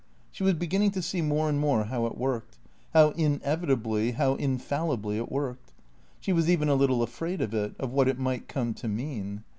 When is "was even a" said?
6.33-6.73